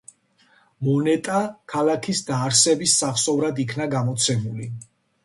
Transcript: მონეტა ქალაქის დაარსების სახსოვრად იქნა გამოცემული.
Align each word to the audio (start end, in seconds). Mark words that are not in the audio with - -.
მონეტა 0.85 1.35
ქალაქის 1.73 2.21
დაარსების 2.29 2.95
სახსოვრად 3.03 3.63
იქნა 3.65 3.89
გამოცემული. 3.93 4.67